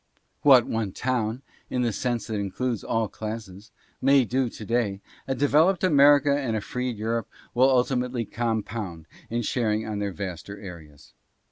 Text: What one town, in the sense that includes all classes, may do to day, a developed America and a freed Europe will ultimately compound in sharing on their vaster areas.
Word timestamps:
What 0.41 0.65
one 0.65 0.93
town, 0.93 1.43
in 1.69 1.83
the 1.83 1.93
sense 1.93 2.25
that 2.25 2.39
includes 2.39 2.83
all 2.83 3.07
classes, 3.07 3.71
may 4.01 4.25
do 4.25 4.49
to 4.49 4.65
day, 4.65 4.99
a 5.27 5.35
developed 5.35 5.83
America 5.83 6.35
and 6.35 6.55
a 6.55 6.61
freed 6.61 6.97
Europe 6.97 7.29
will 7.53 7.69
ultimately 7.69 8.25
compound 8.25 9.05
in 9.29 9.43
sharing 9.43 9.85
on 9.85 9.99
their 9.99 10.11
vaster 10.11 10.57
areas. 10.59 11.13